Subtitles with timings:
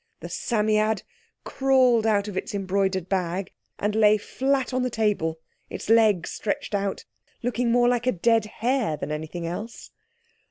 [0.21, 1.03] The Psammead
[1.43, 5.37] crawled out of the embroidered bag, and lay flat on the table,
[5.69, 7.05] its leg stretched out,
[7.43, 9.91] looking more like a dead hare than anything else.